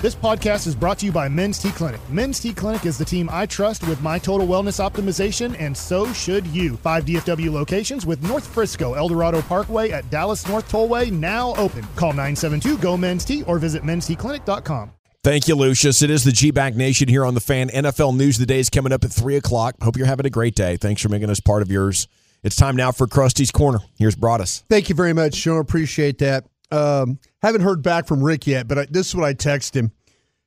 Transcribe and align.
This 0.00 0.14
podcast 0.14 0.68
is 0.68 0.76
brought 0.76 1.00
to 1.00 1.06
you 1.06 1.10
by 1.10 1.28
Men's 1.28 1.58
T 1.58 1.72
Clinic. 1.72 2.00
Men's 2.08 2.38
T 2.38 2.52
Clinic 2.52 2.86
is 2.86 2.96
the 2.96 3.04
team 3.04 3.28
I 3.32 3.46
trust 3.46 3.84
with 3.88 4.00
my 4.00 4.16
total 4.16 4.46
wellness 4.46 4.78
optimization, 4.78 5.60
and 5.60 5.76
so 5.76 6.12
should 6.12 6.46
you. 6.46 6.76
Five 6.76 7.04
DFW 7.04 7.50
locations 7.50 8.06
with 8.06 8.22
North 8.22 8.46
Frisco, 8.46 8.94
Eldorado 8.94 9.42
Parkway 9.42 9.90
at 9.90 10.08
Dallas 10.08 10.46
North 10.46 10.70
Tollway 10.70 11.10
now 11.10 11.52
open. 11.56 11.82
Call 11.96 12.10
972 12.10 12.78
GO 12.78 12.96
Men's 12.96 13.24
T 13.24 13.42
or 13.42 13.58
visit 13.58 13.82
mensteclinic.com. 13.82 14.92
Thank 15.24 15.48
you, 15.48 15.56
Lucius. 15.56 16.00
It 16.00 16.10
is 16.10 16.22
the 16.22 16.30
G 16.30 16.52
Bag 16.52 16.76
Nation 16.76 17.08
here 17.08 17.24
on 17.24 17.34
the 17.34 17.40
fan. 17.40 17.68
NFL 17.68 18.16
News 18.16 18.36
of 18.36 18.46
the 18.46 18.46
Day 18.46 18.60
is 18.60 18.70
coming 18.70 18.92
up 18.92 19.02
at 19.02 19.10
3 19.10 19.34
o'clock. 19.34 19.82
Hope 19.82 19.96
you're 19.96 20.06
having 20.06 20.26
a 20.26 20.30
great 20.30 20.54
day. 20.54 20.76
Thanks 20.76 21.02
for 21.02 21.08
making 21.08 21.28
us 21.28 21.40
part 21.40 21.60
of 21.60 21.72
yours. 21.72 22.06
It's 22.44 22.54
time 22.54 22.76
now 22.76 22.92
for 22.92 23.08
Crusty's 23.08 23.50
Corner. 23.50 23.80
Here's 23.98 24.14
Broaddus. 24.14 24.62
Thank 24.68 24.90
you 24.90 24.94
very 24.94 25.12
much, 25.12 25.34
Sean. 25.34 25.58
Appreciate 25.58 26.18
that. 26.18 26.44
Um, 26.70 27.18
haven't 27.42 27.62
heard 27.62 27.82
back 27.82 28.06
from 28.06 28.22
Rick 28.22 28.46
yet, 28.46 28.68
but 28.68 28.78
I, 28.78 28.86
this 28.90 29.08
is 29.08 29.14
what 29.14 29.24
I 29.24 29.34
texted 29.34 29.74
him. 29.76 29.92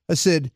I 0.10 0.14
said, 0.14 0.52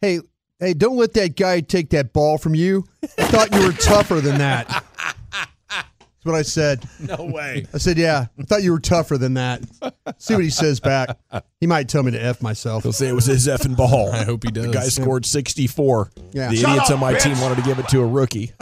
"Hey, 0.00 0.20
hey, 0.60 0.74
don't 0.74 0.96
let 0.96 1.14
that 1.14 1.36
guy 1.36 1.60
take 1.60 1.90
that 1.90 2.12
ball 2.12 2.38
from 2.38 2.54
you. 2.54 2.84
I 3.02 3.24
thought 3.24 3.54
you 3.54 3.64
were 3.66 3.72
tougher 3.72 4.20
than 4.20 4.38
that." 4.38 4.68
That's 4.68 6.24
what 6.24 6.34
I 6.34 6.42
said. 6.42 6.84
No 7.00 7.24
way. 7.24 7.66
I 7.72 7.78
said, 7.78 7.98
"Yeah, 7.98 8.26
I 8.38 8.42
thought 8.42 8.62
you 8.64 8.72
were 8.72 8.80
tougher 8.80 9.16
than 9.16 9.34
that." 9.34 9.62
See 10.18 10.34
what 10.34 10.42
he 10.42 10.50
says 10.50 10.80
back. 10.80 11.16
He 11.60 11.66
might 11.66 11.88
tell 11.88 12.02
me 12.02 12.10
to 12.10 12.20
f 12.22 12.42
myself. 12.42 12.82
He'll 12.82 12.92
say 12.92 13.06
it 13.08 13.12
was 13.12 13.26
his 13.26 13.46
effing 13.46 13.76
ball. 13.76 14.10
I 14.12 14.24
hope 14.24 14.42
he 14.44 14.50
does. 14.50 14.66
The 14.66 14.72
guy 14.72 14.88
scored 14.88 15.24
64. 15.24 16.10
Yeah. 16.32 16.48
The 16.50 16.56
Shut 16.56 16.70
idiots 16.70 16.90
up, 16.90 16.94
on 16.96 17.00
my 17.00 17.14
bitch. 17.14 17.22
team 17.22 17.40
wanted 17.40 17.56
to 17.56 17.62
give 17.62 17.78
it 17.78 17.88
to 17.88 18.00
a 18.00 18.06
rookie. 18.06 18.52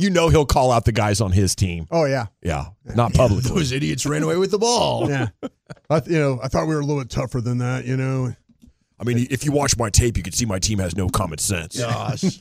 You 0.00 0.10
know 0.10 0.28
he'll 0.28 0.46
call 0.46 0.70
out 0.72 0.84
the 0.84 0.92
guys 0.92 1.20
on 1.20 1.32
his 1.32 1.54
team. 1.54 1.86
Oh 1.90 2.04
yeah, 2.04 2.26
Yeah, 2.42 2.66
not 2.94 3.12
publicly. 3.14 3.50
Those 3.50 3.72
idiots 3.72 4.06
ran 4.06 4.22
away 4.22 4.36
with 4.36 4.50
the 4.50 4.58
ball. 4.58 5.08
yeah. 5.08 5.28
I, 5.90 6.00
th- 6.00 6.10
you 6.10 6.18
know, 6.18 6.40
I 6.42 6.48
thought 6.48 6.66
we 6.66 6.74
were 6.74 6.80
a 6.80 6.84
little 6.84 7.02
bit 7.02 7.10
tougher 7.10 7.40
than 7.40 7.58
that. 7.58 7.84
You 7.84 7.96
know. 7.96 8.34
I 8.98 9.04
mean, 9.04 9.26
if 9.30 9.44
you 9.44 9.52
watch 9.52 9.76
my 9.76 9.90
tape, 9.90 10.16
you 10.16 10.22
can 10.22 10.32
see 10.32 10.46
my 10.46 10.58
team 10.58 10.78
has 10.78 10.96
no 10.96 11.08
common 11.08 11.38
sense. 11.38 11.78
Gosh. 11.78 12.24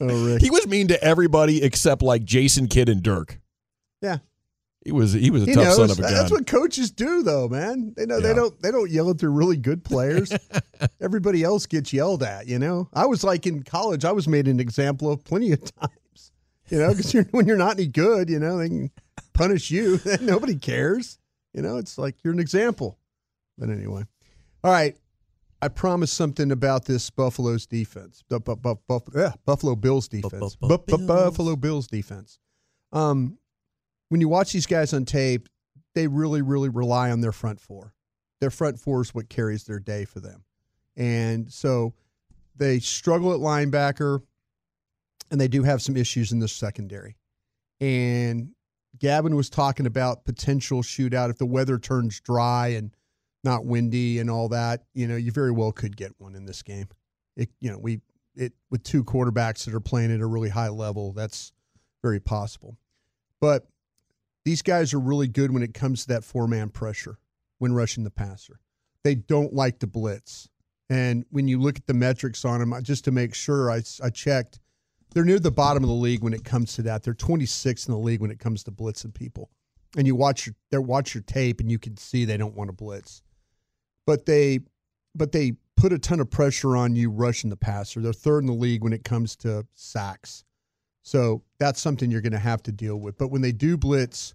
oh, 0.00 0.26
Rick. 0.26 0.42
He 0.42 0.50
was 0.50 0.66
mean 0.66 0.88
to 0.88 1.02
everybody 1.02 1.62
except 1.62 2.02
like 2.02 2.24
Jason 2.24 2.66
Kidd 2.66 2.88
and 2.88 3.02
Dirk. 3.02 3.38
Yeah. 4.00 4.18
He 4.84 4.90
was 4.92 5.12
he 5.12 5.30
was 5.30 5.44
a 5.44 5.46
He 5.46 5.52
tough 5.54 5.64
knows. 5.64 5.76
son 5.76 5.90
of 5.92 5.98
a 5.98 6.02
gun. 6.02 6.12
That's 6.12 6.30
what 6.30 6.46
coaches 6.46 6.90
do, 6.90 7.22
though, 7.22 7.48
man. 7.48 7.94
They 7.96 8.04
know 8.06 8.16
Yeah. 8.16 8.26
they 8.28 8.34
don't 8.34 8.62
they 8.62 8.70
don't 8.72 8.90
yell 8.90 9.10
at 9.10 9.18
their 9.18 9.30
really 9.30 9.56
good 9.56 9.84
players. 9.84 10.32
Everybody 11.00 11.44
else 11.44 11.66
gets 11.66 11.92
yelled 11.92 12.22
at. 12.22 12.46
You 12.48 12.58
know, 12.58 12.88
I 12.92 13.06
was 13.06 13.22
like 13.22 13.46
in 13.46 13.62
college. 13.62 14.04
I 14.04 14.12
was 14.12 14.26
made 14.26 14.48
an 14.48 14.58
example 14.58 15.10
of 15.10 15.22
plenty 15.24 15.52
of 15.52 15.60
times. 15.80 16.32
You 16.68 16.78
know, 16.78 16.88
because 16.90 17.12
you're, 17.14 17.24
when 17.32 17.46
you're 17.46 17.56
not 17.56 17.76
any 17.78 17.86
good, 17.86 18.28
you 18.30 18.38
know, 18.38 18.58
they 18.58 18.68
can 18.68 18.90
punish 19.34 19.70
you. 19.70 20.00
Nobody 20.20 20.56
cares. 20.56 21.18
You 21.52 21.62
know, 21.62 21.76
it's 21.76 21.96
like 21.98 22.16
you're 22.24 22.32
an 22.32 22.40
example. 22.40 22.98
But 23.58 23.68
anyway, 23.70 24.04
all 24.64 24.72
right. 24.72 24.96
I 25.60 25.68
promised 25.68 26.14
something 26.14 26.50
about 26.50 26.86
this 26.86 27.08
Buffalo's 27.08 27.66
defense. 27.66 28.24
Bu- 28.28 28.40
bu- 28.40 28.56
bu- 28.56 28.74
bu- 28.88 28.98
yeah, 29.14 29.34
Buffalo 29.46 29.76
Bills 29.76 30.08
defense. 30.08 30.56
Bu- 30.56 30.78
bu- 30.78 31.06
Buffalo 31.06 31.54
Bills 31.54 31.86
defense. 31.86 32.40
Um, 32.90 33.38
when 34.12 34.20
you 34.20 34.28
watch 34.28 34.52
these 34.52 34.66
guys 34.66 34.92
on 34.92 35.06
tape, 35.06 35.48
they 35.94 36.06
really, 36.06 36.42
really 36.42 36.68
rely 36.68 37.10
on 37.10 37.22
their 37.22 37.32
front 37.32 37.58
four. 37.58 37.94
Their 38.42 38.50
front 38.50 38.78
four 38.78 39.00
is 39.00 39.14
what 39.14 39.30
carries 39.30 39.64
their 39.64 39.78
day 39.78 40.04
for 40.04 40.20
them. 40.20 40.44
And 40.98 41.50
so 41.50 41.94
they 42.54 42.78
struggle 42.78 43.32
at 43.32 43.40
linebacker, 43.40 44.20
and 45.30 45.40
they 45.40 45.48
do 45.48 45.62
have 45.62 45.80
some 45.80 45.96
issues 45.96 46.30
in 46.30 46.40
the 46.40 46.48
secondary. 46.48 47.16
And 47.80 48.50
Gavin 48.98 49.34
was 49.34 49.48
talking 49.48 49.86
about 49.86 50.26
potential 50.26 50.82
shootout 50.82 51.30
if 51.30 51.38
the 51.38 51.46
weather 51.46 51.78
turns 51.78 52.20
dry 52.20 52.68
and 52.68 52.94
not 53.44 53.64
windy 53.64 54.18
and 54.18 54.28
all 54.28 54.50
that. 54.50 54.84
You 54.92 55.06
know, 55.06 55.16
you 55.16 55.32
very 55.32 55.52
well 55.52 55.72
could 55.72 55.96
get 55.96 56.12
one 56.18 56.34
in 56.34 56.44
this 56.44 56.62
game. 56.62 56.88
It, 57.34 57.48
you 57.60 57.70
know, 57.70 57.78
we 57.78 58.02
it 58.34 58.52
with 58.70 58.82
two 58.82 59.04
quarterbacks 59.04 59.64
that 59.64 59.72
are 59.72 59.80
playing 59.80 60.12
at 60.12 60.20
a 60.20 60.26
really 60.26 60.50
high 60.50 60.68
level. 60.68 61.14
That's 61.14 61.50
very 62.02 62.20
possible. 62.20 62.76
But 63.40 63.66
these 64.44 64.62
guys 64.62 64.92
are 64.92 65.00
really 65.00 65.28
good 65.28 65.52
when 65.52 65.62
it 65.62 65.74
comes 65.74 66.02
to 66.02 66.08
that 66.08 66.24
four 66.24 66.48
man 66.48 66.68
pressure 66.68 67.18
when 67.58 67.72
rushing 67.72 68.04
the 68.04 68.10
passer. 68.10 68.60
They 69.04 69.14
don't 69.14 69.52
like 69.52 69.78
to 69.80 69.86
blitz. 69.86 70.48
And 70.90 71.24
when 71.30 71.48
you 71.48 71.60
look 71.60 71.76
at 71.76 71.86
the 71.86 71.94
metrics 71.94 72.44
on 72.44 72.60
them, 72.60 72.74
just 72.82 73.04
to 73.04 73.10
make 73.10 73.34
sure, 73.34 73.70
I, 73.70 73.82
I 74.02 74.10
checked, 74.10 74.60
they're 75.14 75.24
near 75.24 75.38
the 75.38 75.50
bottom 75.50 75.82
of 75.82 75.88
the 75.88 75.94
league 75.94 76.22
when 76.22 76.34
it 76.34 76.44
comes 76.44 76.74
to 76.74 76.82
that. 76.82 77.02
They're 77.02 77.14
26 77.14 77.86
in 77.86 77.92
the 77.92 77.98
league 77.98 78.20
when 78.20 78.30
it 78.30 78.38
comes 78.38 78.62
to 78.64 78.72
blitzing 78.72 79.14
people. 79.14 79.50
And 79.96 80.06
you 80.06 80.14
watch 80.14 80.48
your, 80.70 80.80
watch 80.80 81.14
your 81.14 81.22
tape 81.22 81.60
and 81.60 81.70
you 81.70 81.78
can 81.78 81.96
see 81.96 82.24
they 82.24 82.36
don't 82.36 82.54
want 82.54 82.68
to 82.68 82.72
blitz. 82.72 83.22
But 84.06 84.26
they, 84.26 84.60
but 85.14 85.32
they 85.32 85.52
put 85.76 85.92
a 85.92 85.98
ton 85.98 86.20
of 86.20 86.30
pressure 86.30 86.76
on 86.76 86.96
you 86.96 87.10
rushing 87.10 87.50
the 87.50 87.56
passer. 87.56 88.00
They're 88.00 88.12
third 88.12 88.42
in 88.42 88.46
the 88.46 88.52
league 88.52 88.82
when 88.82 88.92
it 88.92 89.04
comes 89.04 89.36
to 89.36 89.66
sacks. 89.74 90.44
So 91.02 91.42
that's 91.58 91.80
something 91.80 92.10
you're 92.10 92.20
going 92.20 92.32
to 92.32 92.38
have 92.38 92.62
to 92.64 92.72
deal 92.72 92.96
with. 92.96 93.18
But 93.18 93.28
when 93.28 93.42
they 93.42 93.52
do 93.52 93.76
blitz, 93.76 94.34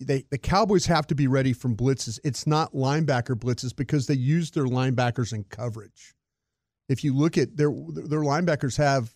they 0.00 0.24
the 0.30 0.38
Cowboys 0.38 0.86
have 0.86 1.06
to 1.08 1.14
be 1.14 1.26
ready 1.26 1.52
from 1.52 1.76
blitzes. 1.76 2.18
It's 2.24 2.46
not 2.46 2.72
linebacker 2.72 3.36
blitzes 3.36 3.74
because 3.74 4.06
they 4.06 4.14
use 4.14 4.50
their 4.50 4.64
linebackers 4.64 5.32
in 5.32 5.44
coverage. 5.44 6.14
If 6.88 7.04
you 7.04 7.14
look 7.14 7.38
at 7.38 7.56
their 7.56 7.70
their 7.70 8.20
linebackers 8.20 8.76
have 8.78 9.14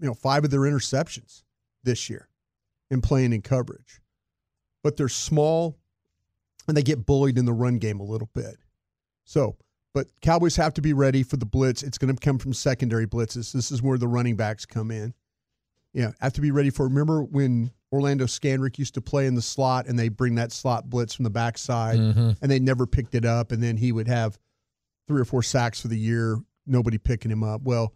you 0.00 0.06
know 0.06 0.14
five 0.14 0.44
of 0.44 0.50
their 0.50 0.60
interceptions 0.60 1.44
this 1.84 2.10
year 2.10 2.28
in 2.90 3.00
playing 3.00 3.32
in 3.32 3.40
coverage. 3.40 4.00
But 4.82 4.96
they're 4.96 5.08
small 5.08 5.78
and 6.68 6.76
they 6.76 6.82
get 6.82 7.06
bullied 7.06 7.38
in 7.38 7.44
the 7.44 7.52
run 7.52 7.78
game 7.78 8.00
a 8.00 8.04
little 8.04 8.28
bit. 8.34 8.56
So, 9.24 9.56
but 9.94 10.08
Cowboys 10.20 10.56
have 10.56 10.74
to 10.74 10.82
be 10.82 10.92
ready 10.92 11.22
for 11.22 11.36
the 11.36 11.46
blitz. 11.46 11.82
It's 11.82 11.98
going 11.98 12.14
to 12.14 12.20
come 12.20 12.38
from 12.38 12.52
secondary 12.52 13.06
blitzes. 13.06 13.52
This 13.52 13.70
is 13.70 13.80
where 13.80 13.98
the 13.98 14.08
running 14.08 14.36
backs 14.36 14.66
come 14.66 14.90
in. 14.90 15.14
Yeah, 15.94 16.12
have 16.20 16.32
to 16.34 16.40
be 16.40 16.50
ready 16.50 16.70
for. 16.70 16.88
Remember 16.88 17.22
when 17.22 17.70
Orlando 17.92 18.24
Scandrick 18.24 18.78
used 18.78 18.94
to 18.94 19.02
play 19.02 19.26
in 19.26 19.34
the 19.34 19.42
slot 19.42 19.86
and 19.86 19.98
they 19.98 20.08
bring 20.08 20.36
that 20.36 20.50
slot 20.52 20.88
blitz 20.88 21.14
from 21.14 21.24
the 21.24 21.30
backside 21.30 21.98
Mhm. 21.98 22.36
and 22.40 22.50
they 22.50 22.58
never 22.58 22.86
picked 22.86 23.14
it 23.14 23.24
up, 23.26 23.52
and 23.52 23.62
then 23.62 23.76
he 23.76 23.92
would 23.92 24.08
have 24.08 24.38
three 25.08 25.20
or 25.20 25.24
four 25.26 25.42
sacks 25.42 25.80
for 25.80 25.88
the 25.88 25.98
year, 25.98 26.38
nobody 26.66 26.96
picking 26.96 27.30
him 27.30 27.42
up. 27.42 27.62
Well, 27.62 27.92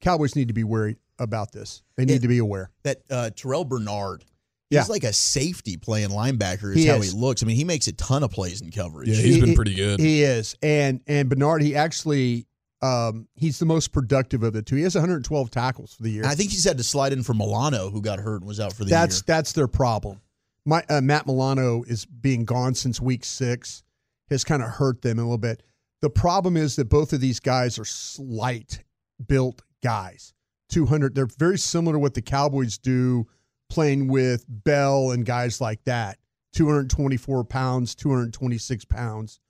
Cowboys 0.00 0.36
need 0.36 0.48
to 0.48 0.54
be 0.54 0.64
worried 0.64 0.96
about 1.18 1.52
this. 1.52 1.82
They 1.96 2.04
need 2.04 2.14
It- 2.14 2.22
to 2.22 2.28
be 2.28 2.38
aware. 2.38 2.70
That 2.82 3.02
uh, 3.10 3.30
Terrell 3.30 3.64
Bernard. 3.64 4.24
Yeah. 4.70 4.80
He's 4.82 4.88
like 4.90 5.04
a 5.04 5.12
safety 5.12 5.76
playing 5.76 6.10
linebacker. 6.10 6.70
Is 6.70 6.76
He 6.76 6.86
how 6.86 6.96
is. 6.96 7.10
he 7.12 7.18
looks. 7.18 7.42
I 7.42 7.46
mean, 7.46 7.56
he 7.56 7.64
makes 7.64 7.88
a 7.88 7.92
ton 7.92 8.22
of 8.22 8.30
plays 8.30 8.60
in 8.60 8.70
coverage. 8.70 9.08
Yeah, 9.08 9.16
he's 9.16 9.34
He- 9.36 9.40
been 9.40 9.54
pretty 9.54 9.74
good. 9.74 9.98
He 9.98 10.22
is, 10.22 10.54
and 10.62 11.00
and 11.08 11.28
Bernard, 11.28 11.62
he 11.62 11.74
actually, 11.74 12.46
um, 12.82 13.28
he's 13.34 13.58
the 13.58 13.66
most 13.66 13.92
productive 13.92 14.42
of 14.42 14.52
the 14.52 14.62
two. 14.62 14.76
He 14.76 14.82
has 14.82 14.94
112 14.94 15.50
tackles 15.50 15.94
for 15.94 16.02
the 16.02 16.10
year. 16.10 16.24
I 16.24 16.34
think 16.34 16.50
he's 16.50 16.64
had 16.64 16.78
to 16.78 16.84
slide 16.84 17.12
in 17.12 17.22
for 17.22 17.34
Milano, 17.34 17.90
who 17.90 18.00
got 18.00 18.18
hurt 18.18 18.40
and 18.40 18.46
was 18.46 18.60
out 18.60 18.72
for 18.72 18.84
the 18.84 18.90
that's 18.90 19.18
year. 19.18 19.24
that's 19.26 19.52
their 19.52 19.68
problem. 19.68 20.20
My 20.64 20.84
uh, 20.88 21.00
Matt 21.00 21.26
Milano 21.26 21.82
is 21.82 22.06
being 22.06 22.44
gone 22.44 22.74
since 22.74 23.00
week 23.00 23.24
six, 23.24 23.82
has 24.28 24.44
kind 24.44 24.62
of 24.62 24.68
hurt 24.68 25.02
them 25.02 25.18
a 25.18 25.22
little 25.22 25.38
bit. 25.38 25.62
The 26.00 26.10
problem 26.10 26.56
is 26.56 26.76
that 26.76 26.88
both 26.88 27.12
of 27.12 27.20
these 27.20 27.40
guys 27.40 27.78
are 27.78 27.84
slight 27.84 28.82
built 29.26 29.62
guys. 29.82 30.32
200. 30.70 31.14
They're 31.14 31.26
very 31.26 31.58
similar 31.58 31.94
to 31.94 31.98
what 31.98 32.14
the 32.14 32.22
Cowboys 32.22 32.78
do, 32.78 33.26
playing 33.68 34.08
with 34.08 34.44
Bell 34.48 35.10
and 35.10 35.26
guys 35.26 35.60
like 35.60 35.84
that. 35.84 36.18
224 36.54 37.44
pounds, 37.44 37.94
226 37.94 38.84
pounds. 38.86 39.40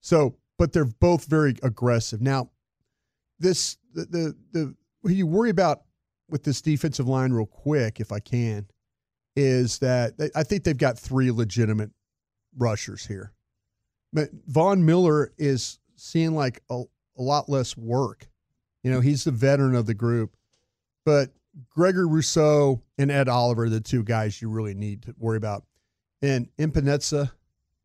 So, 0.00 0.36
but 0.58 0.72
they're 0.72 0.84
both 0.84 1.26
very 1.26 1.56
aggressive. 1.62 2.20
Now, 2.20 2.50
this 3.42 3.76
the 3.92 4.04
the, 4.04 4.36
the 4.52 4.74
what 5.02 5.14
you 5.14 5.26
worry 5.26 5.50
about 5.50 5.82
with 6.28 6.44
this 6.44 6.62
defensive 6.62 7.06
line, 7.06 7.32
real 7.32 7.46
quick, 7.46 8.00
if 8.00 8.12
I 8.12 8.20
can, 8.20 8.66
is 9.36 9.78
that 9.80 10.16
they, 10.16 10.30
I 10.34 10.42
think 10.42 10.64
they've 10.64 10.76
got 10.76 10.98
three 10.98 11.30
legitimate 11.30 11.90
rushers 12.56 13.06
here. 13.06 13.32
But 14.12 14.30
Von 14.46 14.84
Miller 14.84 15.32
is 15.38 15.78
seeing 15.96 16.34
like 16.34 16.62
a, 16.70 16.82
a 17.18 17.22
lot 17.22 17.48
less 17.48 17.76
work. 17.76 18.28
You 18.82 18.90
know, 18.90 19.00
he's 19.00 19.24
the 19.24 19.30
veteran 19.30 19.74
of 19.74 19.86
the 19.86 19.94
group, 19.94 20.36
but 21.04 21.30
Gregory 21.70 22.06
Rousseau 22.06 22.82
and 22.98 23.10
Ed 23.10 23.28
Oliver 23.28 23.64
are 23.64 23.68
the 23.68 23.80
two 23.80 24.02
guys 24.02 24.40
you 24.40 24.48
really 24.48 24.74
need 24.74 25.02
to 25.02 25.14
worry 25.18 25.36
about. 25.36 25.64
And 26.22 26.48
Epenesa 26.56 27.30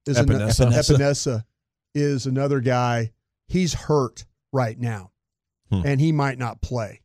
is. 0.06 0.18
Epenesa 0.18 1.44
is 1.94 2.26
another 2.26 2.60
guy. 2.62 3.12
He's 3.48 3.74
hurt 3.74 4.26
right 4.52 4.80
now, 4.80 5.12
Hmm. 5.70 5.82
and 5.86 6.00
he 6.00 6.12
might 6.12 6.38
not 6.38 6.62
play. 6.62 7.02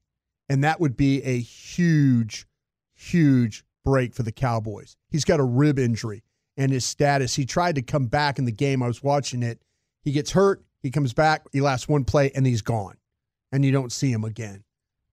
And 0.49 0.63
that 0.65 0.81
would 0.81 0.97
be 0.97 1.23
a 1.23 1.39
huge, 1.41 2.47
huge 2.95 3.65
break 3.85 4.15
for 4.15 4.23
the 4.23 4.33
Cowboys. 4.33 4.97
He's 5.11 5.25
got 5.25 5.41
a 5.41 5.45
rib 5.45 5.79
injury, 5.79 6.23
and 6.57 6.71
his 6.71 6.85
status. 6.85 7.35
He 7.35 7.45
tried 7.45 7.75
to 7.77 7.83
come 7.83 8.07
back 8.07 8.39
in 8.39 8.45
the 8.45 8.53
game. 8.53 8.83
I 8.83 8.87
was 8.87 9.03
watching 9.03 9.43
it. 9.43 9.63
He 10.03 10.13
gets 10.13 10.33
hurt. 10.33 10.65
He 10.83 10.91
comes 10.91 11.13
back. 11.13 11.47
He 11.53 11.61
lasts 11.61 11.89
one 11.89 12.05
play, 12.05 12.31
and 12.35 12.47
he's 12.47 12.63
gone, 12.63 12.97
and 13.51 13.65
you 13.65 13.73
don't 13.73 13.93
see 13.93 14.13
him 14.13 14.25
again. 14.25 14.65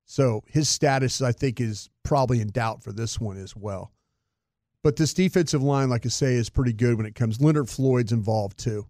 So 0.06 0.44
his 0.48 0.68
status, 0.68 1.22
I 1.22 1.32
think, 1.32 1.62
is 1.62 1.90
probably 2.04 2.42
in 2.42 2.50
doubt 2.50 2.84
for 2.84 2.92
this 2.92 3.20
one 3.20 3.38
as 3.38 3.56
well. 3.56 3.92
But 4.82 4.96
this 4.96 5.14
defensive 5.14 5.62
line, 5.62 5.90
like 5.90 6.06
I 6.06 6.10
say, 6.10 6.34
is 6.34 6.50
pretty 6.50 6.74
good 6.74 6.98
when 6.98 7.06
it 7.06 7.14
comes. 7.14 7.42
Leonard 7.42 7.70
Floyd's 7.70 8.12
involved 8.12 8.58
too, 8.58 8.88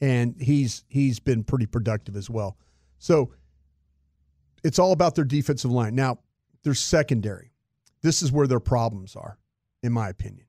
and 0.00 0.34
he's 0.40 0.84
he's 0.88 1.20
been 1.20 1.44
pretty 1.44 1.66
productive 1.66 2.16
as 2.16 2.30
well. 2.30 2.56
So 2.98 3.32
it's 4.64 4.78
all 4.80 4.92
about 4.92 5.14
their 5.14 5.24
defensive 5.24 5.70
line. 5.70 5.94
Now, 5.94 6.18
their 6.64 6.74
secondary. 6.74 7.52
This 8.02 8.22
is 8.22 8.32
where 8.32 8.46
their 8.46 8.60
problems 8.60 9.14
are, 9.14 9.38
in 9.82 9.92
my 9.92 10.08
opinion. 10.08 10.46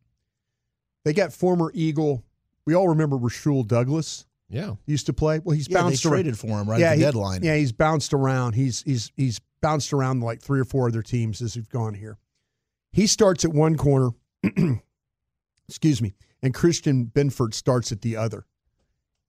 They 1.04 1.14
got 1.14 1.32
former 1.34 1.72
Eagle. 1.76 2.24
We 2.66 2.74
all 2.74 2.88
remember 2.90 3.16
Rasul 3.18 3.64
Douglas 3.64 4.26
Yeah. 4.50 4.76
used 4.88 5.06
to 5.06 5.14
play. 5.14 5.40
Well, 5.40 5.56
he's 5.56 5.68
Yeah, 5.70 5.80
they 5.80 5.90
bounced 5.90 6.06
around. 6.06 6.12
traded 6.14 6.40
for 6.40 6.48
him 6.60 6.70
right 6.70 6.80
yeah, 6.80 6.88
at 6.88 6.92
the 6.92 6.96
he- 6.98 7.02
deadline. 7.04 7.44
Yeah, 7.44 7.56
he's 7.58 7.72
bounced 7.72 8.14
around. 8.14 8.54
He's 8.54 8.82
he's 8.82 9.12
he's 9.16 9.40
bounced 9.62 9.94
around 9.94 10.22
like 10.22 10.42
three 10.42 10.60
or 10.60 10.66
four 10.66 10.88
other 10.88 11.02
teams 11.04 11.42
as 11.42 11.56
we've 11.56 11.70
gone 11.70 11.94
here. 11.94 12.18
He 12.92 13.08
starts 13.08 13.44
at 13.46 13.52
one 13.54 13.76
corner, 13.78 14.12
excuse 15.68 16.02
me, 16.02 16.14
and 16.42 16.54
Christian 16.54 17.08
Benford 17.14 17.54
starts 17.54 17.92
at 17.92 18.02
the 18.02 18.16
other. 18.16 18.46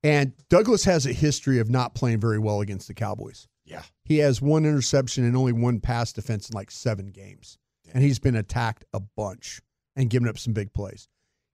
And 0.03 0.33
Douglas 0.49 0.85
has 0.85 1.07
a 1.07 1.13
history 1.13 1.59
of 1.59 1.69
not 1.69 1.95
playing 1.95 2.21
very 2.21 2.39
well 2.39 2.61
against 2.61 2.87
the 2.89 2.95
Cowboys. 2.95 3.49
Yeah. 3.67 3.83
He 4.05 4.19
has 4.19 4.41
one 4.41 4.65
interception 4.65 5.25
and 5.25 5.37
only 5.37 5.53
one 5.53 5.81
pass 5.81 6.13
defense 6.13 6.49
in 6.49 6.55
like 6.55 6.71
seven 6.71 7.09
games. 7.11 7.59
And 7.93 8.03
he's 8.03 8.19
been 8.19 8.37
attacked 8.37 8.85
a 8.93 9.01
bunch 9.01 9.61
and 9.95 10.11
given 10.11 10.29
up 10.29 10.39
some 10.39 10.53
big 10.53 10.73
plays. 10.73 11.09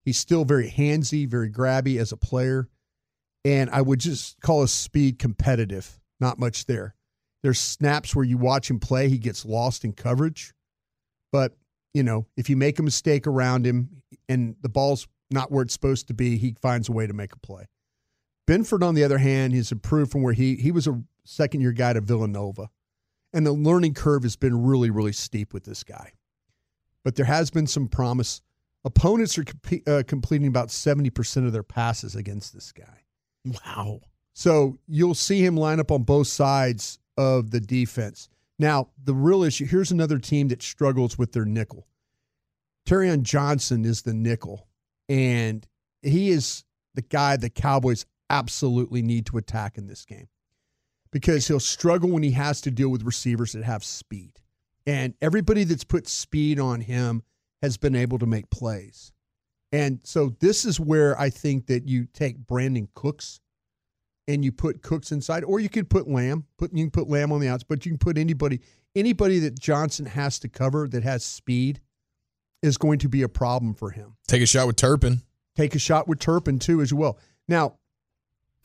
He's 0.05 0.19
still 0.19 0.45
very 0.45 0.71
handsy, 0.71 1.29
very 1.29 1.51
grabby 1.51 1.99
as 1.99 2.13
a 2.13 2.17
player. 2.17 2.69
And 3.45 3.71
I 3.71 3.83
would 3.83 4.01
just 4.01 4.41
call 4.41 4.61
his 4.61 4.73
speed 4.73 5.19
competitive. 5.19 5.99
Not 6.21 6.39
much 6.39 6.67
there. 6.67 6.95
There's 7.43 7.59
snaps 7.59 8.15
where 8.15 8.25
you 8.25 8.37
watch 8.39 8.71
him 8.71 8.79
play, 8.79 9.09
he 9.09 9.19
gets 9.19 9.45
lost 9.45 9.85
in 9.85 9.93
coverage. 9.93 10.55
But, 11.33 11.57
you 11.93 12.03
know, 12.03 12.27
if 12.37 12.49
you 12.49 12.57
make 12.57 12.79
a 12.79 12.83
mistake 12.83 13.27
around 13.27 13.67
him 13.67 14.03
and 14.29 14.55
the 14.61 14.69
ball's 14.69 15.09
not 15.31 15.51
where 15.51 15.63
it's 15.63 15.73
supposed 15.73 16.09
to 16.09 16.15
be, 16.15 16.37
he 16.37 16.55
finds 16.61 16.89
a 16.89 16.93
way 16.93 17.07
to 17.07 17.13
make 17.13 17.33
a 17.33 17.39
play. 17.39 17.67
Benford, 18.47 18.83
on 18.83 18.95
the 18.95 19.05
other 19.05 19.19
hand, 19.19 19.55
has 19.55 19.73
improved 19.73 20.13
from 20.13 20.23
where 20.23 20.33
he 20.33 20.57
he 20.57 20.73
was 20.73 20.87
a 20.87 21.03
second 21.25 21.61
year 21.61 21.73
guy 21.73 21.93
to 21.93 22.01
Villanova. 22.01 22.69
And 23.33 23.47
the 23.47 23.53
learning 23.53 23.95
curve 23.95 24.25
has 24.25 24.37
been 24.37 24.63
really, 24.63 24.91
really 24.91 25.13
steep 25.13 25.55
with 25.55 25.65
this 25.65 25.83
guy. 25.85 26.13
But 27.03 27.17
there 27.17 27.27
has 27.27 27.51
been 27.51 27.67
some 27.67 27.89
promise. 27.89 28.43
Opponents 28.85 29.39
are 29.39 29.45
compe- 29.45 29.89
uh, 29.89 30.03
completing 30.07 30.49
about 30.49 30.69
70% 30.69 31.47
of 31.47 31.53
their 31.53 31.63
passes 31.63 32.15
against 32.15 32.53
this 32.53 32.73
guy. 32.73 33.05
Wow. 33.45 34.01
So 34.35 34.79
you'll 34.87 35.15
see 35.15 35.45
him 35.45 35.57
line 35.57 35.81
up 35.81 35.91
on 35.91 36.03
both 36.03 36.27
sides 36.27 36.99
of 37.17 37.51
the 37.51 37.61
defense. 37.61 38.29
Now, 38.59 38.89
the 39.03 39.15
real 39.15 39.43
issue 39.43 39.67
here's 39.67 39.91
another 39.91 40.19
team 40.19 40.49
that 40.49 40.63
struggles 40.63 41.19
with 41.19 41.33
their 41.33 41.45
nickel. 41.45 41.87
Taron 42.87 43.23
Johnson 43.23 43.85
is 43.85 44.03
the 44.03 44.15
nickel, 44.15 44.67
and 45.09 45.67
he 46.03 46.31
is 46.31 46.65
the 46.95 47.03
guy 47.03 47.37
the 47.37 47.51
Cowboys 47.51 48.07
absolutely 48.33 49.03
need 49.03 49.27
to 49.27 49.37
attack 49.37 49.79
in 49.79 49.87
this 49.87 50.05
game 50.05 50.29
because 51.13 51.47
he'll 51.47 51.61
struggle 51.61 52.11
when 52.11 52.23
he 52.23 52.33
has 52.33 52.61
to 52.63 52.71
deal 52.71 52.89
with 52.89 53.05
receivers 53.05 53.53
that 53.53 53.63
have 53.63 53.85
speed. 53.85 54.33
And 54.87 55.15
everybody 55.21 55.63
that's 55.65 55.85
put 55.85 56.09
speed 56.09 56.59
on 56.59 56.81
him 56.81 57.23
has 57.61 57.77
been 57.77 57.95
able 57.95 58.19
to 58.19 58.27
make 58.27 58.51
plays. 58.51 59.13
And 59.71 60.01
so 60.03 60.35
this 60.41 60.65
is 60.65 60.81
where 60.81 61.19
I 61.21 61.31
think 61.31 61.67
that 61.67 61.87
you 61.87 62.07
take 62.13 62.45
Brandin 62.45 62.89
Cooks 62.95 63.41
and 64.27 64.45
you 64.45 64.51
put 64.51 64.83
Cooks 64.83 65.13
inside, 65.13 65.45
or 65.45 65.61
you 65.61 65.69
could 65.69 65.89
put 65.89 66.09
Lamb. 66.09 66.47
Put 66.59 66.73
you 66.73 66.85
can 66.85 66.91
put 66.91 67.09
Lamb 67.09 67.33
on 67.33 67.41
the 67.41 67.49
outs, 67.49 67.65
but 67.65 67.85
you 67.85 67.93
can 67.93 67.99
put 67.99 68.19
anybody 68.19 68.61
anybody 68.95 69.39
that 69.41 69.59
Johnson 69.59 70.07
has 70.07 70.39
to 70.41 70.49
cover 70.49 70.89
that 70.89 71.03
has 71.03 71.25
speed 71.25 71.81
is 72.63 72.77
going 72.79 72.99
to 73.01 73.09
be 73.09 73.23
a 73.23 73.29
problem 73.29 73.75
for 73.75 73.91
him. 73.91 74.17
Take 74.29 74.43
a 74.43 74.47
shot 74.47 74.67
with 74.67 74.77
Turpin. 74.77 75.23
Take 75.57 75.75
a 75.75 75.79
shot 75.79 76.07
with 76.09 76.19
Turpin 76.19 76.59
too 76.59 76.81
as 76.81 76.93
well. 76.95 77.19
Now, 77.49 77.79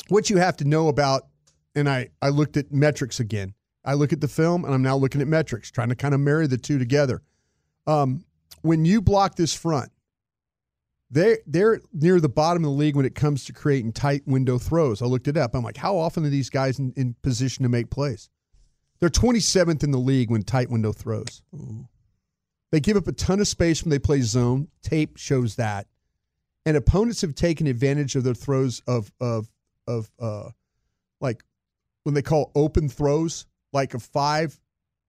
what 0.10 0.30
you 0.30 0.38
have 0.38 0.58
to 0.58 0.66
know 0.66 0.88
about, 0.88 1.28
and 1.76 1.90
I 1.90 2.10
I 2.22 2.30
looked 2.30 2.58
at 2.58 2.72
metrics 2.72 3.20
again. 3.20 3.54
I 3.86 3.94
look 3.94 4.12
at 4.12 4.22
the 4.22 4.28
film, 4.28 4.66
and 4.66 4.74
I'm 4.74 4.82
now 4.82 4.98
looking 4.98 5.22
at 5.22 5.28
metrics, 5.28 5.72
trying 5.72 5.90
to 5.90 5.96
kind 5.96 6.14
of 6.14 6.20
marry 6.20 6.48
the 6.48 6.58
two 6.58 6.78
together. 6.78 7.22
Um, 7.88 8.26
when 8.62 8.84
you 8.84 9.02
block 9.02 9.36
this 9.36 9.54
front, 9.54 9.92
they 11.10 11.38
they're 11.48 11.80
near 11.94 12.20
the 12.20 12.30
bottom 12.30 12.64
of 12.64 12.72
the 12.72 12.78
league 12.78 12.96
when 12.96 13.06
it 13.06 13.16
comes 13.16 13.46
to 13.46 13.54
creating 13.54 13.94
tight 13.94 14.24
window 14.26 14.58
throws. 14.58 15.02
I 15.02 15.06
looked 15.06 15.28
it 15.28 15.38
up. 15.38 15.56
I'm 15.56 15.64
like, 15.64 15.78
how 15.78 15.98
often 15.98 16.26
are 16.26 16.30
these 16.30 16.50
guys 16.50 16.80
in, 16.80 16.94
in 16.98 17.16
position 17.22 17.64
to 17.64 17.70
make 17.70 17.90
plays? 17.90 18.30
They're 19.00 19.10
27th 19.10 19.84
in 19.84 19.92
the 19.92 20.00
league 20.00 20.32
when 20.32 20.42
tight 20.42 20.70
window 20.70 20.92
throws. 20.92 21.44
They 22.72 22.80
give 22.80 22.98
up 22.98 23.08
a 23.08 23.12
ton 23.14 23.40
of 23.40 23.48
space 23.48 23.84
when 23.84 23.92
they 23.92 24.00
play 24.00 24.22
zone. 24.22 24.68
Tape 24.82 25.18
shows 25.18 25.56
that, 25.56 25.88
and 26.66 26.76
opponents 26.76 27.22
have 27.22 27.36
taken 27.36 27.68
advantage 27.68 28.16
of 28.16 28.24
their 28.24 28.34
throws 28.34 28.82
of 28.88 29.12
of 29.22 29.48
of 29.88 30.12
uh, 30.20 30.50
like 31.22 31.44
when 32.04 32.14
they 32.14 32.22
call 32.22 32.52
open 32.56 32.90
throws, 32.90 33.46
like 33.74 33.94
a 33.94 34.00
five, 34.00 34.60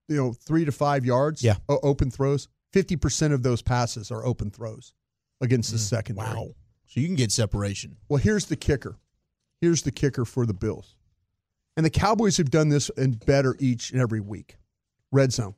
you 0.08 0.16
know, 0.16 0.32
three 0.32 0.64
to 0.64 0.72
five 0.72 1.04
yards. 1.04 1.42
Yeah. 1.42 1.56
open 1.68 2.10
throws. 2.10 2.48
Fifty 2.72 2.96
percent 2.96 3.32
of 3.32 3.42
those 3.42 3.62
passes 3.62 4.10
are 4.10 4.24
open 4.24 4.50
throws 4.50 4.92
against 5.40 5.72
the 5.72 5.78
secondary. 5.78 6.28
Wow. 6.28 6.54
So 6.86 7.00
you 7.00 7.06
can 7.06 7.16
get 7.16 7.32
separation. 7.32 7.96
Well, 8.08 8.18
here's 8.18 8.46
the 8.46 8.56
kicker. 8.56 8.96
Here's 9.60 9.82
the 9.82 9.90
kicker 9.90 10.24
for 10.24 10.46
the 10.46 10.54
Bills. 10.54 10.94
And 11.76 11.84
the 11.84 11.90
Cowboys 11.90 12.38
have 12.38 12.50
done 12.50 12.70
this 12.70 12.90
and 12.96 13.24
better 13.24 13.56
each 13.60 13.92
and 13.92 14.00
every 14.00 14.20
week. 14.20 14.56
Red 15.12 15.32
zone. 15.32 15.54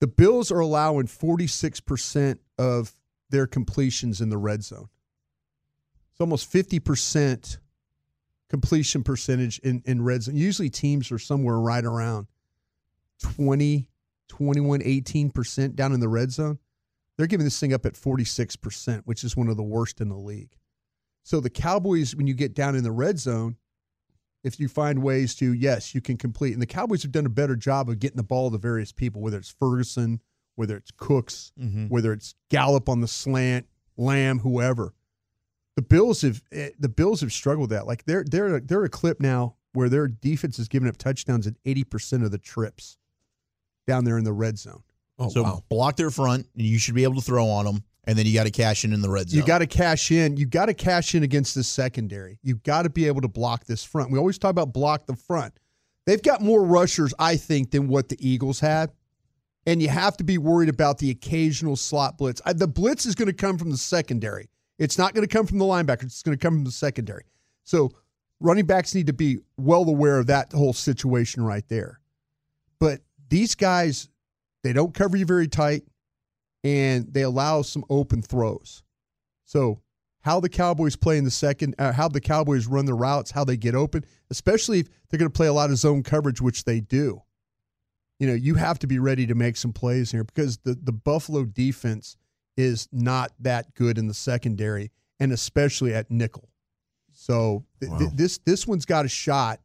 The 0.00 0.06
Bills 0.06 0.52
are 0.52 0.60
allowing 0.60 1.06
46% 1.06 2.38
of 2.58 2.94
their 3.30 3.46
completions 3.46 4.20
in 4.20 4.28
the 4.28 4.38
red 4.38 4.62
zone. 4.62 4.88
It's 6.16 6.20
almost 6.22 6.50
50% 6.50 7.58
completion 8.48 9.02
percentage 9.02 9.58
in, 9.58 9.82
in 9.84 10.02
red 10.02 10.22
zone. 10.22 10.34
Usually 10.34 10.70
teams 10.70 11.12
are 11.12 11.18
somewhere 11.18 11.58
right 11.58 11.84
around 11.84 12.26
20, 13.20 13.86
21, 14.28 14.80
18% 14.80 15.74
down 15.74 15.92
in 15.92 16.00
the 16.00 16.08
red 16.08 16.32
zone. 16.32 16.58
They're 17.18 17.26
giving 17.26 17.44
this 17.44 17.60
thing 17.60 17.74
up 17.74 17.84
at 17.84 17.92
46%, 17.92 19.02
which 19.04 19.24
is 19.24 19.36
one 19.36 19.48
of 19.48 19.58
the 19.58 19.62
worst 19.62 20.00
in 20.00 20.08
the 20.08 20.16
league. 20.16 20.56
So 21.22 21.38
the 21.38 21.50
Cowboys, 21.50 22.16
when 22.16 22.26
you 22.26 22.32
get 22.32 22.54
down 22.54 22.74
in 22.76 22.82
the 22.82 22.92
red 22.92 23.18
zone, 23.18 23.56
if 24.42 24.58
you 24.58 24.68
find 24.68 25.02
ways 25.02 25.34
to, 25.34 25.52
yes, 25.52 25.94
you 25.94 26.00
can 26.00 26.16
complete. 26.16 26.54
And 26.54 26.62
the 26.62 26.66
Cowboys 26.66 27.02
have 27.02 27.12
done 27.12 27.26
a 27.26 27.28
better 27.28 27.56
job 27.56 27.90
of 27.90 27.98
getting 27.98 28.16
the 28.16 28.22
ball 28.22 28.50
to 28.50 28.56
various 28.56 28.90
people, 28.90 29.20
whether 29.20 29.36
it's 29.36 29.50
Ferguson, 29.50 30.22
whether 30.54 30.78
it's 30.78 30.92
Cooks, 30.96 31.52
mm-hmm. 31.60 31.88
whether 31.88 32.14
it's 32.14 32.34
Gallup 32.48 32.88
on 32.88 33.02
the 33.02 33.06
slant, 33.06 33.66
Lamb, 33.98 34.38
whoever. 34.38 34.94
The 35.76 35.82
Bills 35.82 36.22
have 36.22 36.42
eh, 36.52 36.70
the 36.78 36.88
Bills 36.88 37.20
have 37.20 37.32
struggled 37.32 37.70
that. 37.70 37.86
Like 37.86 38.04
they're 38.04 38.24
they're 38.24 38.60
they're 38.60 38.84
a 38.84 38.88
clip 38.88 39.20
now 39.20 39.56
where 39.72 39.88
their 39.88 40.08
defense 40.08 40.58
is 40.58 40.68
giving 40.68 40.88
up 40.88 40.96
touchdowns 40.96 41.46
at 41.46 41.54
eighty 41.64 41.84
percent 41.84 42.24
of 42.24 42.30
the 42.30 42.38
trips 42.38 42.96
down 43.86 44.04
there 44.04 44.18
in 44.18 44.24
the 44.24 44.32
red 44.32 44.58
zone. 44.58 44.82
Oh, 45.18 45.28
so 45.28 45.42
wow. 45.42 45.62
block 45.68 45.96
their 45.96 46.10
front, 46.10 46.46
and 46.54 46.62
you 46.62 46.78
should 46.78 46.94
be 46.94 47.04
able 47.04 47.16
to 47.16 47.20
throw 47.20 47.46
on 47.46 47.64
them. 47.64 47.84
And 48.04 48.16
then 48.16 48.24
you 48.24 48.34
got 48.34 48.44
to 48.44 48.52
cash 48.52 48.84
in 48.84 48.92
in 48.92 49.02
the 49.02 49.10
red 49.10 49.28
zone. 49.28 49.40
You 49.40 49.46
got 49.46 49.58
to 49.58 49.66
cash 49.66 50.12
in. 50.12 50.36
You 50.36 50.46
got 50.46 50.66
to 50.66 50.74
cash 50.74 51.14
in 51.14 51.24
against 51.24 51.54
this 51.54 51.66
secondary. 51.66 52.38
You 52.42 52.56
got 52.56 52.82
to 52.82 52.90
be 52.90 53.06
able 53.06 53.20
to 53.22 53.28
block 53.28 53.64
this 53.64 53.82
front. 53.82 54.12
We 54.12 54.18
always 54.18 54.38
talk 54.38 54.50
about 54.50 54.72
block 54.72 55.06
the 55.06 55.16
front. 55.16 55.58
They've 56.06 56.22
got 56.22 56.40
more 56.40 56.62
rushers, 56.62 57.12
I 57.18 57.36
think, 57.36 57.72
than 57.72 57.88
what 57.88 58.08
the 58.08 58.16
Eagles 58.26 58.60
had. 58.60 58.92
And 59.66 59.82
you 59.82 59.88
have 59.88 60.16
to 60.18 60.24
be 60.24 60.38
worried 60.38 60.68
about 60.68 60.98
the 60.98 61.10
occasional 61.10 61.74
slot 61.74 62.16
blitz. 62.16 62.40
The 62.46 62.68
blitz 62.68 63.06
is 63.06 63.16
going 63.16 63.26
to 63.26 63.34
come 63.34 63.58
from 63.58 63.70
the 63.70 63.76
secondary. 63.76 64.48
It's 64.78 64.98
not 64.98 65.14
going 65.14 65.26
to 65.26 65.32
come 65.32 65.46
from 65.46 65.58
the 65.58 65.64
linebackers. 65.64 66.04
It's 66.04 66.22
going 66.22 66.36
to 66.36 66.42
come 66.42 66.54
from 66.54 66.64
the 66.64 66.70
secondary. 66.70 67.24
So 67.64 67.92
running 68.40 68.66
backs 68.66 68.94
need 68.94 69.06
to 69.06 69.12
be 69.12 69.38
well 69.56 69.88
aware 69.88 70.18
of 70.18 70.26
that 70.26 70.52
whole 70.52 70.72
situation 70.72 71.42
right 71.42 71.66
there. 71.68 72.00
But 72.78 73.00
these 73.28 73.54
guys, 73.54 74.08
they 74.62 74.72
don't 74.72 74.94
cover 74.94 75.16
you 75.16 75.26
very 75.26 75.48
tight 75.48 75.84
and 76.64 77.12
they 77.12 77.22
allow 77.22 77.62
some 77.62 77.84
open 77.88 78.22
throws. 78.22 78.82
So, 79.44 79.80
how 80.22 80.40
the 80.40 80.48
Cowboys 80.48 80.96
play 80.96 81.18
in 81.18 81.24
the 81.24 81.30
second, 81.30 81.76
uh, 81.78 81.92
how 81.92 82.08
the 82.08 82.20
Cowboys 82.20 82.66
run 82.66 82.84
their 82.84 82.96
routes, 82.96 83.30
how 83.30 83.44
they 83.44 83.56
get 83.56 83.76
open, 83.76 84.04
especially 84.28 84.80
if 84.80 84.88
they're 85.08 85.18
going 85.18 85.30
to 85.30 85.36
play 85.36 85.46
a 85.46 85.52
lot 85.52 85.70
of 85.70 85.76
zone 85.76 86.02
coverage, 86.02 86.40
which 86.40 86.64
they 86.64 86.80
do. 86.80 87.22
You 88.18 88.26
know, 88.26 88.34
you 88.34 88.56
have 88.56 88.80
to 88.80 88.88
be 88.88 88.98
ready 88.98 89.26
to 89.28 89.36
make 89.36 89.56
some 89.56 89.72
plays 89.72 90.10
here 90.10 90.24
because 90.24 90.58
the, 90.58 90.74
the 90.74 90.92
Buffalo 90.92 91.44
defense 91.44 92.16
is 92.56 92.88
not 92.92 93.32
that 93.40 93.74
good 93.74 93.98
in 93.98 94.06
the 94.06 94.14
secondary 94.14 94.90
and 95.20 95.32
especially 95.32 95.94
at 95.94 96.10
nickel. 96.10 96.48
So 97.12 97.64
th- 97.80 97.92
th- 97.98 98.10
this 98.14 98.38
this 98.38 98.66
one's 98.66 98.84
got 98.84 99.04
a 99.04 99.08
shot 99.08 99.60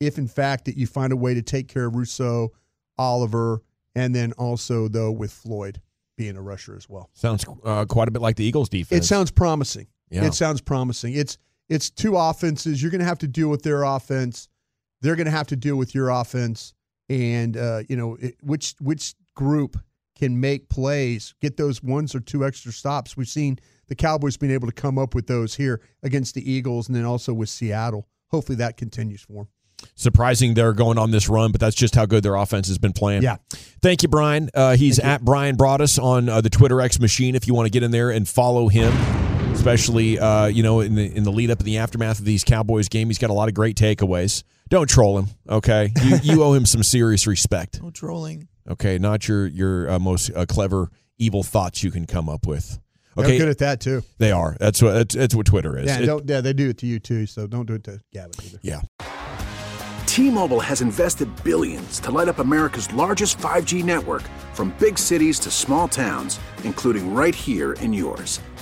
if 0.00 0.18
in 0.18 0.28
fact 0.28 0.64
that 0.64 0.76
you 0.76 0.86
find 0.86 1.12
a 1.12 1.16
way 1.16 1.34
to 1.34 1.42
take 1.42 1.68
care 1.68 1.86
of 1.86 1.94
Rousseau, 1.94 2.52
Oliver, 2.98 3.62
and 3.94 4.14
then 4.14 4.32
also 4.32 4.88
though 4.88 5.12
with 5.12 5.32
Floyd 5.32 5.80
being 6.16 6.36
a 6.36 6.42
rusher 6.42 6.76
as 6.76 6.88
well. 6.88 7.08
Sounds 7.14 7.44
uh, 7.64 7.84
quite 7.86 8.08
a 8.08 8.10
bit 8.10 8.22
like 8.22 8.36
the 8.36 8.44
Eagles 8.44 8.68
defense. 8.68 9.04
It 9.04 9.08
sounds 9.08 9.30
promising. 9.30 9.86
Yeah. 10.10 10.24
It 10.24 10.34
sounds 10.34 10.60
promising. 10.60 11.14
It's 11.14 11.38
it's 11.68 11.88
two 11.88 12.16
offenses. 12.16 12.82
You're 12.82 12.90
going 12.90 13.00
to 13.00 13.06
have 13.06 13.18
to 13.20 13.28
deal 13.28 13.48
with 13.48 13.62
their 13.62 13.84
offense. 13.84 14.48
They're 15.00 15.16
going 15.16 15.26
to 15.26 15.30
have 15.30 15.46
to 15.46 15.56
deal 15.56 15.76
with 15.76 15.94
your 15.94 16.10
offense, 16.10 16.74
and 17.08 17.56
uh, 17.56 17.82
you 17.88 17.96
know 17.96 18.16
it, 18.16 18.36
which 18.42 18.74
which 18.80 19.14
group 19.34 19.78
can 20.20 20.38
make 20.38 20.68
plays, 20.68 21.34
get 21.40 21.56
those 21.56 21.82
ones 21.82 22.14
or 22.14 22.20
two 22.20 22.44
extra 22.44 22.72
stops. 22.72 23.16
We've 23.16 23.26
seen 23.26 23.58
the 23.88 23.94
Cowboys 23.94 24.36
being 24.36 24.52
able 24.52 24.68
to 24.68 24.72
come 24.74 24.98
up 24.98 25.14
with 25.14 25.26
those 25.26 25.54
here 25.56 25.80
against 26.02 26.34
the 26.34 26.50
Eagles, 26.50 26.88
and 26.88 26.94
then 26.96 27.04
also 27.04 27.32
with 27.32 27.48
Seattle. 27.48 28.06
Hopefully 28.28 28.56
that 28.56 28.76
continues 28.76 29.22
for 29.22 29.32
them. 29.32 29.48
surprising 29.94 30.52
they're 30.54 30.74
going 30.74 30.98
on 30.98 31.10
this 31.10 31.28
run, 31.28 31.52
but 31.52 31.60
that's 31.60 31.74
just 31.74 31.94
how 31.94 32.04
good 32.06 32.22
their 32.22 32.34
offense 32.36 32.68
has 32.68 32.78
been 32.78 32.92
playing. 32.92 33.22
Yeah. 33.22 33.36
Thank 33.82 34.02
you, 34.02 34.08
Brian. 34.10 34.50
Uh, 34.54 34.76
he's 34.76 34.98
at 34.98 35.24
Brian 35.24 35.56
Broaddus 35.56 36.00
on 36.00 36.28
uh, 36.28 36.40
the 36.42 36.50
Twitter 36.50 36.80
X 36.80 37.00
machine. 37.00 37.34
If 37.34 37.48
you 37.48 37.54
want 37.54 37.66
to 37.66 37.70
get 37.70 37.82
in 37.82 37.90
there 37.90 38.10
and 38.10 38.28
follow 38.28 38.68
him, 38.68 38.92
especially 39.52 40.18
uh, 40.18 40.46
you 40.46 40.62
know 40.62 40.80
in 40.80 40.94
the 40.94 41.16
in 41.16 41.24
the 41.24 41.32
lead 41.32 41.50
up 41.50 41.60
in 41.60 41.66
the 41.66 41.78
aftermath 41.78 42.18
of 42.18 42.24
these 42.26 42.44
Cowboys 42.44 42.88
game, 42.88 43.08
he's 43.08 43.18
got 43.18 43.30
a 43.30 43.32
lot 43.32 43.48
of 43.48 43.54
great 43.54 43.76
takeaways. 43.76 44.44
Don't 44.68 44.88
troll 44.88 45.18
him, 45.18 45.26
okay? 45.48 45.92
You, 46.04 46.16
you 46.22 46.42
owe 46.44 46.52
him 46.52 46.64
some 46.64 46.84
serious 46.84 47.26
respect, 47.26 47.82
No 47.82 47.90
trolling. 47.90 48.46
Okay? 48.68 48.98
Not 48.98 49.28
your 49.28 49.46
your 49.46 49.90
uh, 49.90 49.98
most 49.98 50.30
uh, 50.34 50.46
clever 50.46 50.90
evil 51.18 51.42
thoughts 51.42 51.82
you 51.82 51.90
can 51.90 52.06
come 52.06 52.28
up 52.28 52.46
with. 52.46 52.78
They're 53.16 53.24
Okay, 53.26 53.38
good 53.38 53.48
at 53.48 53.58
that 53.58 53.80
too. 53.80 54.02
they 54.18 54.30
are. 54.32 54.56
That's 54.60 54.80
what 54.80 54.92
that's, 54.92 55.14
that's 55.14 55.34
what 55.34 55.46
Twitter 55.46 55.76
is. 55.78 55.86
Yeah, 55.86 55.98
It- 56.00 56.06
don't, 56.06 56.28
yeah, 56.28 56.40
they 56.40 56.52
do 56.52 56.68
it 56.70 56.78
to 56.78 56.86
you 56.86 56.98
too. 57.00 57.26
So 57.26 57.46
don't 57.46 57.66
do 57.66 57.74
it 57.74 57.84
to 57.84 58.00
Gavin 58.12 58.32
either. 58.44 58.58
yeah. 58.62 58.80
T-Mobile 60.06 60.60
has 60.60 60.80
invested 60.80 61.28
billions 61.44 62.00
to 62.00 62.10
light 62.10 62.28
up 62.28 62.40
America's 62.40 62.92
largest 62.92 63.38
5G 63.38 63.84
network 63.84 64.22
from 64.54 64.74
big 64.80 64.98
cities 64.98 65.38
to 65.40 65.50
small 65.52 65.86
towns, 65.88 66.40
including 66.64 67.14
right 67.14 67.34
here 67.34 67.74
in 67.74 67.92
yours. 67.92 68.40